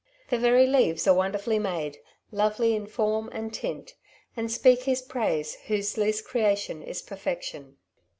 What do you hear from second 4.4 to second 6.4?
speak His praise whose least